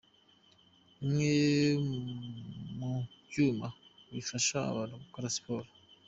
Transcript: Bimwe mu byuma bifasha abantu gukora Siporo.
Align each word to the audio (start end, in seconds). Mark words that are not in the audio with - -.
Bimwe 0.99 1.35
mu 2.77 2.91
byuma 3.27 3.67
bifasha 4.13 4.57
abantu 4.71 4.93
gukora 5.03 5.33
Siporo. 5.35 5.69